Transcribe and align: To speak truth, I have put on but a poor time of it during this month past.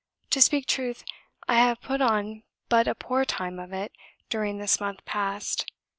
To 0.31 0.41
speak 0.41 0.65
truth, 0.65 1.03
I 1.47 1.59
have 1.59 1.79
put 1.79 2.01
on 2.01 2.41
but 2.69 2.87
a 2.87 2.95
poor 2.95 3.23
time 3.23 3.59
of 3.59 3.71
it 3.71 3.91
during 4.29 4.57
this 4.57 4.79
month 4.79 5.05
past. 5.05 5.71